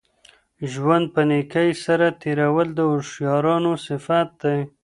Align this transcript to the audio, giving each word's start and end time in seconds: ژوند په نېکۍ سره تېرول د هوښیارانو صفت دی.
ژوند 0.71 1.05
په 1.13 1.21
نېکۍ 1.29 1.69
سره 1.85 2.05
تېرول 2.23 2.67
د 2.73 2.79
هوښیارانو 2.91 3.71
صفت 3.87 4.29
دی. 4.41 4.59